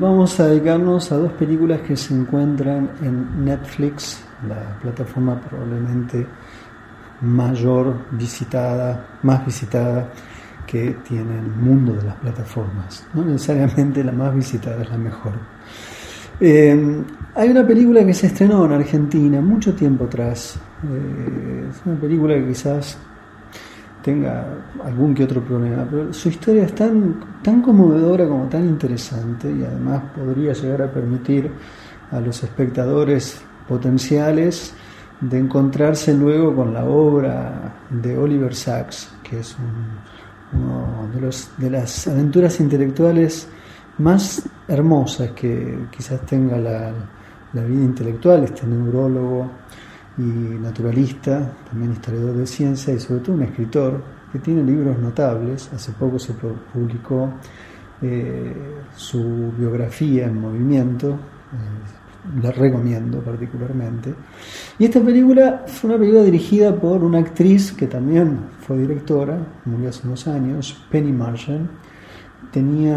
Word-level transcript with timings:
Vamos 0.00 0.38
a 0.38 0.46
dedicarnos 0.46 1.10
a 1.10 1.16
dos 1.16 1.32
películas 1.32 1.80
que 1.80 1.96
se 1.96 2.14
encuentran 2.14 2.88
en 3.02 3.44
Netflix, 3.44 4.22
la 4.46 4.78
plataforma 4.80 5.40
probablemente 5.40 6.24
mayor 7.22 7.96
visitada, 8.12 9.18
más 9.24 9.44
visitada 9.44 10.08
que 10.64 10.98
tiene 11.02 11.40
el 11.40 11.48
mundo 11.48 11.94
de 11.94 12.04
las 12.04 12.14
plataformas. 12.14 13.08
No 13.12 13.24
necesariamente 13.24 14.04
la 14.04 14.12
más 14.12 14.32
visitada 14.36 14.82
es 14.82 14.88
la 14.88 14.98
mejor. 14.98 15.32
Eh, 16.38 17.02
hay 17.34 17.48
una 17.48 17.66
película 17.66 18.06
que 18.06 18.14
se 18.14 18.28
estrenó 18.28 18.66
en 18.66 18.72
Argentina 18.72 19.40
mucho 19.40 19.74
tiempo 19.74 20.04
atrás. 20.04 20.60
Eh, 20.84 21.66
es 21.70 21.82
una 21.84 21.98
película 21.98 22.34
que 22.34 22.46
quizás 22.46 22.98
tenga 24.08 24.42
algún 24.82 25.14
que 25.14 25.24
otro 25.24 25.42
problema, 25.42 25.86
pero 25.90 26.14
su 26.14 26.30
historia 26.30 26.64
es 26.64 26.74
tan, 26.74 27.20
tan 27.42 27.60
conmovedora 27.60 28.26
como 28.26 28.48
tan 28.48 28.64
interesante 28.64 29.52
y 29.52 29.62
además 29.62 30.02
podría 30.16 30.54
llegar 30.54 30.80
a 30.80 30.90
permitir 30.90 31.50
a 32.10 32.18
los 32.18 32.42
espectadores 32.42 33.42
potenciales 33.68 34.72
de 35.20 35.38
encontrarse 35.38 36.14
luego 36.14 36.56
con 36.56 36.72
la 36.72 36.86
obra 36.86 37.74
de 37.90 38.16
Oliver 38.16 38.54
Sacks, 38.54 39.12
que 39.22 39.40
es 39.40 39.54
uno 40.54 41.06
de, 41.14 41.20
los, 41.20 41.50
de 41.58 41.68
las 41.68 42.08
aventuras 42.08 42.58
intelectuales 42.60 43.46
más 43.98 44.48
hermosas 44.68 45.32
que 45.32 45.80
quizás 45.94 46.24
tenga 46.24 46.56
la, 46.56 46.92
la 47.52 47.62
vida 47.62 47.84
intelectual, 47.84 48.44
este 48.44 48.66
neurólogo 48.66 49.50
y 50.18 50.22
naturalista, 50.22 51.52
también 51.70 51.92
historiador 51.92 52.36
de 52.36 52.46
ciencia 52.46 52.92
y 52.92 52.98
sobre 52.98 53.20
todo 53.20 53.36
un 53.36 53.42
escritor 53.42 54.02
que 54.32 54.40
tiene 54.40 54.62
libros 54.64 54.98
notables. 54.98 55.72
Hace 55.72 55.92
poco 55.92 56.18
se 56.18 56.34
publicó 56.34 57.32
eh, 58.02 58.54
su 58.96 59.52
biografía 59.56 60.26
en 60.26 60.40
movimiento, 60.40 61.10
eh, 61.10 62.40
la 62.42 62.50
recomiendo 62.50 63.20
particularmente. 63.20 64.12
Y 64.78 64.84
esta 64.84 65.00
película 65.00 65.64
fue 65.66 65.90
una 65.90 65.98
película 65.98 66.24
dirigida 66.24 66.74
por 66.74 67.02
una 67.04 67.18
actriz 67.18 67.72
que 67.72 67.86
también 67.86 68.38
fue 68.60 68.78
directora, 68.78 69.38
murió 69.64 69.88
hace 69.90 70.06
unos 70.06 70.26
años, 70.26 70.84
Penny 70.90 71.12
Marshall. 71.12 71.68
Tenía 72.50 72.96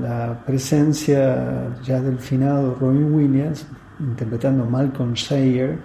la 0.00 0.42
presencia 0.44 1.74
ya 1.82 2.00
del 2.00 2.18
finado 2.18 2.74
Robin 2.74 3.12
Williams 3.12 3.66
interpretando 4.00 4.64
a 4.64 4.66
Malcolm 4.66 5.16
Sayer 5.16 5.78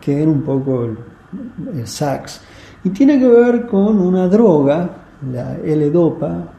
que 0.00 0.22
era 0.22 0.30
un 0.30 0.42
poco 0.42 0.84
el, 0.84 1.86
sax, 1.86 2.40
y 2.82 2.90
tiene 2.90 3.18
que 3.18 3.28
ver 3.28 3.66
con 3.66 3.98
una 3.98 4.26
droga, 4.26 4.90
la 5.30 5.56
L-Dopa, 5.56 6.52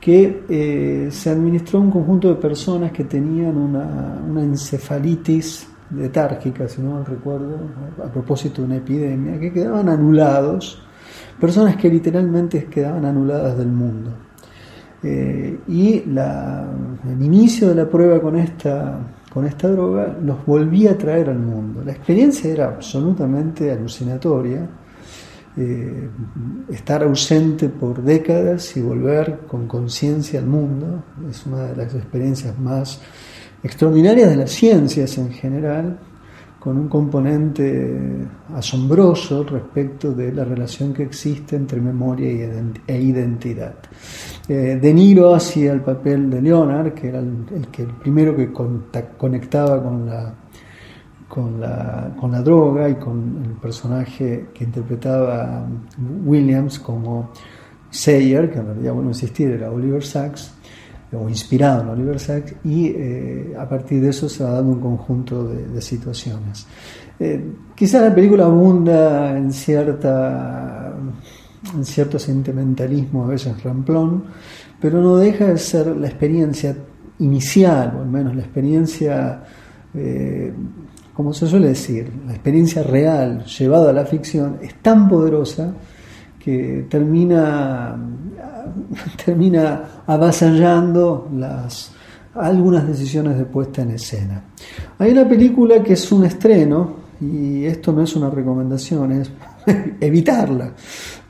que 0.00 0.44
eh, 0.48 1.08
se 1.10 1.30
administró 1.30 1.78
a 1.78 1.82
un 1.82 1.90
conjunto 1.90 2.28
de 2.28 2.34
personas 2.34 2.92
que 2.92 3.04
tenían 3.04 3.56
una, 3.56 4.20
una 4.28 4.42
encefalitis 4.42 5.68
letárgica, 5.96 6.68
si 6.68 6.82
no 6.82 6.92
mal 6.92 7.06
recuerdo, 7.06 7.56
a 8.04 8.08
propósito 8.08 8.62
de 8.62 8.66
una 8.66 8.76
epidemia, 8.76 9.38
que 9.38 9.52
quedaban 9.52 9.88
anulados, 9.88 10.82
personas 11.40 11.76
que 11.76 11.88
literalmente 11.88 12.64
quedaban 12.66 13.04
anuladas 13.04 13.56
del 13.56 13.68
mundo. 13.68 14.10
Eh, 15.02 15.60
y 15.68 16.02
el 16.06 17.22
inicio 17.22 17.68
de 17.68 17.74
la 17.74 17.88
prueba 17.88 18.20
con 18.20 18.36
esta 18.36 18.98
con 19.34 19.46
esta 19.46 19.68
droga 19.68 20.16
los 20.22 20.46
volvía 20.46 20.92
a 20.92 20.96
traer 20.96 21.28
al 21.28 21.40
mundo. 21.40 21.82
La 21.84 21.90
experiencia 21.90 22.48
era 22.48 22.68
absolutamente 22.68 23.68
alucinatoria. 23.72 24.68
Eh, 25.56 26.08
estar 26.70 27.02
ausente 27.02 27.68
por 27.68 28.00
décadas 28.02 28.76
y 28.76 28.80
volver 28.80 29.40
con 29.46 29.68
conciencia 29.68 30.40
al 30.40 30.46
mundo 30.46 31.04
es 31.30 31.46
una 31.46 31.64
de 31.64 31.76
las 31.76 31.94
experiencias 31.94 32.58
más 32.58 33.00
extraordinarias 33.62 34.30
de 34.30 34.36
las 34.36 34.50
ciencias 34.50 35.16
en 35.16 35.30
general 35.30 35.98
con 36.64 36.78
un 36.78 36.88
componente 36.88 38.26
asombroso 38.54 39.44
respecto 39.44 40.12
de 40.12 40.32
la 40.32 40.44
relación 40.44 40.94
que 40.94 41.02
existe 41.02 41.56
entre 41.56 41.78
memoria 41.78 42.26
e 42.86 43.02
identidad. 43.02 43.74
Eh, 44.48 44.78
de 44.80 44.94
Niro 44.94 45.34
hacía 45.34 45.74
el 45.74 45.82
papel 45.82 46.30
de 46.30 46.40
Leonard, 46.40 46.94
que 46.94 47.08
era 47.08 47.18
el, 47.18 47.68
que, 47.70 47.82
el 47.82 47.90
primero 47.90 48.34
que 48.34 48.50
conectaba 48.50 49.82
con 49.82 50.06
la, 50.06 50.34
con, 51.28 51.60
la, 51.60 52.14
con 52.18 52.32
la 52.32 52.40
droga 52.40 52.88
y 52.88 52.94
con 52.94 53.42
el 53.44 53.52
personaje 53.60 54.46
que 54.54 54.64
interpretaba 54.64 55.66
Williams 56.24 56.78
como 56.78 57.30
Sayer, 57.90 58.50
que 58.50 58.60
en 58.60 58.66
realidad, 58.68 58.94
bueno, 58.94 59.10
insistir, 59.10 59.50
era 59.50 59.70
Oliver 59.70 60.02
Sacks 60.02 60.54
o 61.14 61.28
inspirado 61.28 61.82
en 61.82 61.88
Oliver 61.88 62.18
Sacks, 62.18 62.54
y 62.64 62.86
eh, 62.88 63.54
a 63.58 63.68
partir 63.68 64.00
de 64.00 64.10
eso 64.10 64.28
se 64.28 64.44
va 64.44 64.50
dando 64.52 64.72
un 64.72 64.80
conjunto 64.80 65.48
de, 65.48 65.80
situaciones. 65.80 66.66
Eh, 67.18 67.44
quizás 67.74 68.02
la 68.02 68.14
película 68.14 68.44
abunda 68.44 69.36
en, 69.36 69.52
cierta, 69.52 70.92
en 71.74 71.84
cierto 71.84 72.18
sentimentalismo, 72.18 73.24
a 73.24 73.28
veces 73.28 73.62
ramplón, 73.62 74.24
pero 74.80 75.00
no 75.00 75.16
deja 75.16 75.46
de 75.46 75.58
ser 75.58 75.96
la 75.96 76.08
experiencia 76.08 76.76
inicial, 77.18 77.94
o 77.96 78.02
al 78.02 78.08
menos 78.08 78.34
la 78.34 78.42
experiencia, 78.42 79.42
eh, 79.94 80.52
como 81.12 81.32
se 81.32 81.46
suele 81.46 81.68
decir, 81.68 82.12
la 82.26 82.32
experiencia 82.32 82.82
real 82.82 83.44
llevada 83.44 83.90
a 83.90 83.92
la 83.92 84.04
ficción, 84.04 84.58
es 84.60 84.74
tan 84.82 85.08
poderosa 85.08 85.74
que 86.44 86.86
termina, 86.90 87.96
termina 89.24 90.02
avasallando 90.06 91.30
las, 91.34 91.90
algunas 92.34 92.86
decisiones 92.86 93.38
de 93.38 93.46
puesta 93.46 93.80
en 93.80 93.92
escena. 93.92 94.44
Hay 94.98 95.12
una 95.12 95.26
película 95.26 95.82
que 95.82 95.94
es 95.94 96.12
un 96.12 96.26
estreno, 96.26 97.04
y 97.18 97.64
esto 97.64 97.92
no 97.92 98.02
es 98.02 98.14
una 98.14 98.28
recomendación, 98.28 99.12
es 99.12 99.30
evitarla, 100.00 100.72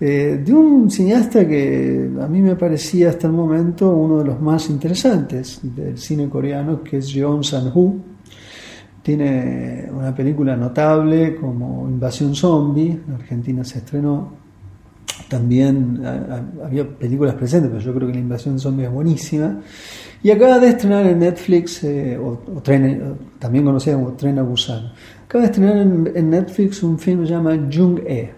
eh, 0.01 0.43
de 0.45 0.53
un 0.53 0.91
cineasta 0.91 1.47
que 1.47 2.11
a 2.21 2.27
mí 2.27 2.43
me 2.43 2.57
parecía 2.57 3.11
hasta 3.11 3.29
el 3.29 3.35
momento 3.35 3.91
uno 3.91 4.19
de 4.19 4.25
los 4.25 4.41
más 4.41 4.69
interesantes 4.69 5.61
del 5.63 5.97
cine 5.97 6.29
coreano, 6.29 6.83
que 6.83 6.99
es 6.99 7.13
Jeon 7.13 7.45
San-hoo. 7.45 8.01
Tiene 9.01 9.89
una 9.95 10.13
película 10.13 10.57
notable 10.57 11.37
como 11.37 11.87
Invasión 11.89 12.35
Zombie, 12.35 12.99
en 13.07 13.15
Argentina 13.15 13.63
se 13.63 13.79
estrenó, 13.79 14.44
también 15.29 16.03
había 16.65 16.89
películas 16.89 17.35
presentes, 17.35 17.71
pero 17.71 17.83
yo 17.83 17.95
creo 17.95 18.09
que 18.09 18.15
la 18.15 18.21
invasión 18.21 18.59
zombie 18.59 18.87
es 18.87 18.93
buenísima. 18.93 19.61
Y 20.23 20.31
acaba 20.31 20.59
de 20.59 20.69
estrenar 20.69 21.07
en 21.07 21.19
Netflix, 21.19 21.85
eh, 21.85 22.19
o, 22.19 22.41
también 23.39 23.65
conocida 23.65 23.95
como 23.95 24.15
Tren 24.15 24.39
a 24.39 24.43
Busan, 24.43 24.93
acaba 25.25 25.43
de 25.43 25.51
estrenar 25.51 25.77
en, 25.77 26.31
Netflix 26.31 26.83
un 26.83 26.99
film 26.99 27.21
que 27.21 27.27
se 27.27 27.33
llama 27.33 27.69
Jung-E. 27.71 28.33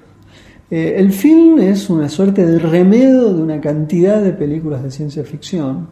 Eh, 0.69 0.95
el 0.97 1.13
film 1.13 1.61
es 1.61 1.89
una 1.89 2.09
suerte 2.09 2.45
de 2.45 2.59
remedio 2.59 3.33
de 3.33 3.43
una 3.43 3.61
cantidad 3.61 4.21
de 4.21 4.33
películas 4.33 4.83
de 4.83 4.91
ciencia 4.91 5.23
ficción, 5.25 5.89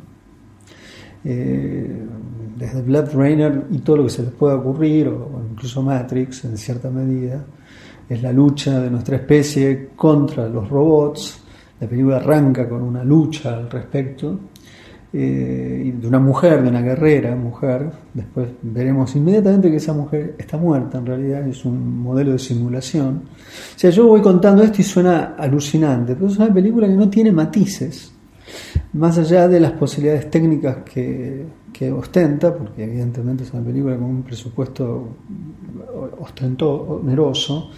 eh, 1.25 2.03
desde 2.57 2.83
Blood 2.83 3.13
Runner 3.13 3.65
y 3.71 3.79
todo 3.79 3.99
lo 3.99 4.05
que 4.05 4.11
se 4.11 4.23
les 4.23 4.33
pueda 4.33 4.57
ocurrir, 4.57 5.09
o 5.09 5.43
incluso 5.53 5.83
Matrix 5.83 6.45
en 6.45 6.57
cierta 6.57 6.91
medida 6.91 7.45
es 8.09 8.23
la 8.23 8.33
lucha 8.33 8.81
de 8.81 8.91
nuestra 8.91 9.17
especie 9.17 9.91
contra 9.97 10.49
los 10.49 10.69
robots. 10.69 11.41
La 11.81 11.89
película 11.89 12.17
arranca 12.17 12.69
con 12.69 12.83
una 12.83 13.03
lucha 13.03 13.55
al 13.55 13.71
respecto, 13.71 14.39
eh, 15.13 15.95
de 16.01 16.09
una 16.09 16.19
mujer, 16.19 16.63
de 16.63 16.69
una 16.69 16.83
guerrera 16.83 17.35
mujer. 17.37 17.91
Después 18.13 18.49
veremos 18.63 19.15
inmediatamente 19.17 19.71
que 19.71 19.77
esa 19.77 19.93
mujer 19.93 20.35
está 20.39 20.57
muerta, 20.57 20.99
en 20.99 21.07
realidad 21.07 21.47
es 21.47 21.65
un 21.65 21.99
modelo 21.99 22.33
de 22.33 22.39
simulación. 22.39 23.23
O 23.77 23.79
sea, 23.79 23.91
yo 23.91 24.07
voy 24.07 24.23
contando 24.23 24.63
esto 24.63 24.81
y 24.81 24.85
suena 24.85 25.35
alucinante, 25.37 26.15
pero 26.15 26.29
es 26.29 26.37
una 26.37 26.53
película 26.53 26.87
que 26.87 26.95
no 26.95 27.09
tiene 27.09 27.33
matices, 27.33 28.14
más 28.93 29.19
allá 29.19 29.49
de 29.49 29.61
las 29.61 29.73
posibilidades 29.73 30.31
técnicas 30.31 30.79
que, 30.85 31.45
que 31.73 31.91
ostenta, 31.91 32.57
porque 32.57 32.85
evidentemente 32.85 33.45
es 33.45 33.53
una 33.53 33.65
película 33.65 33.97
con 33.97 34.05
un 34.05 34.23
presupuesto 34.23 35.09
ostentoso, 36.21 37.71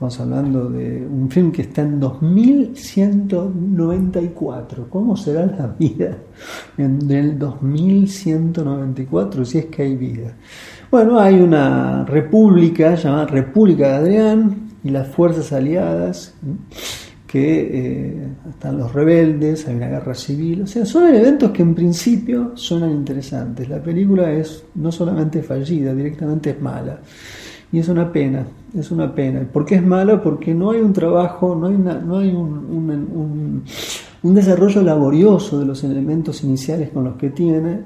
estamos 0.00 0.20
hablando 0.20 0.70
de 0.70 1.06
un 1.06 1.30
film 1.30 1.52
que 1.52 1.60
está 1.62 1.82
en 1.82 2.00
2194. 2.00 4.88
¿Cómo 4.88 5.14
será 5.14 5.44
la 5.44 5.66
vida 5.78 6.16
en 6.78 7.10
el 7.10 7.38
2194 7.38 9.44
si 9.44 9.58
es 9.58 9.66
que 9.66 9.82
hay 9.82 9.96
vida? 9.96 10.34
Bueno, 10.90 11.20
hay 11.20 11.38
una 11.40 12.06
república 12.06 12.94
llamada 12.94 13.26
República 13.26 13.88
de 13.88 13.94
Adrián 13.94 14.70
y 14.82 14.88
las 14.88 15.06
fuerzas 15.08 15.52
aliadas 15.52 16.34
que 17.30 17.60
eh, 17.60 18.28
están 18.48 18.76
los 18.76 18.92
rebeldes, 18.92 19.68
hay 19.68 19.76
una 19.76 19.86
guerra 19.86 20.16
civil, 20.16 20.62
o 20.62 20.66
sea, 20.66 20.84
son 20.84 21.14
eventos 21.14 21.52
que 21.52 21.62
en 21.62 21.76
principio 21.76 22.50
suenan 22.56 22.90
interesantes. 22.90 23.68
La 23.68 23.80
película 23.80 24.32
es 24.32 24.64
no 24.74 24.90
solamente 24.90 25.40
fallida, 25.40 25.94
directamente 25.94 26.50
es 26.50 26.60
mala. 26.60 26.98
Y 27.70 27.78
es 27.78 27.88
una 27.88 28.10
pena, 28.10 28.44
es 28.76 28.90
una 28.90 29.14
pena. 29.14 29.42
¿Por 29.42 29.64
qué 29.64 29.76
es 29.76 29.86
mala? 29.86 30.20
Porque 30.20 30.52
no 30.52 30.72
hay 30.72 30.80
un 30.80 30.92
trabajo, 30.92 31.54
no 31.54 31.68
hay, 31.68 31.78
no 31.78 32.18
hay 32.18 32.34
un, 32.34 33.62
desarrollo 34.24 34.82
laborioso 34.82 35.60
de 35.60 35.66
los 35.66 35.84
elementos 35.84 36.42
iniciales 36.42 36.90
con 36.90 37.04
los 37.04 37.14
que 37.14 37.30
tiene. 37.30 37.78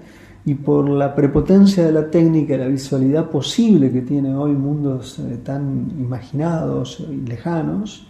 y 0.46 0.54
por 0.54 0.88
la 0.88 1.14
prepotencia 1.14 1.84
de 1.84 1.92
la 1.92 2.10
técnica 2.10 2.54
y 2.54 2.58
la 2.58 2.68
visualidad 2.68 3.28
posible 3.28 3.90
que 3.90 4.02
tiene 4.02 4.34
hoy 4.34 4.52
mundos 4.52 5.18
eh, 5.18 5.38
tan 5.42 5.90
imaginados 5.98 7.00
y 7.00 7.26
lejanos, 7.28 8.06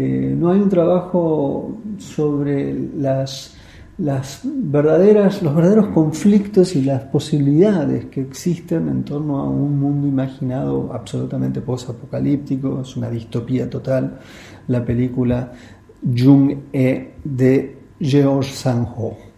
eh, 0.00 0.32
no 0.38 0.52
hay 0.52 0.60
un 0.60 0.68
trabajo 0.68 1.76
sobre 1.98 2.72
las, 2.96 3.56
las 3.98 4.42
verdaderas, 4.44 5.42
los 5.42 5.52
verdaderos 5.56 5.88
conflictos 5.88 6.76
y 6.76 6.82
las 6.82 7.02
posibilidades 7.02 8.04
que 8.04 8.20
existen 8.20 8.88
en 8.88 9.02
torno 9.02 9.40
a 9.40 9.48
un 9.48 9.80
mundo 9.80 10.06
imaginado 10.06 10.92
absolutamente 10.92 11.60
post-apocalíptico, 11.60 12.82
es 12.82 12.96
una 12.96 13.10
distopía 13.10 13.68
total, 13.68 14.20
la 14.68 14.84
película 14.84 15.52
Jung-e 16.00 17.14
de 17.24 17.78
George 17.98 18.52
Sanjo. 18.52 19.18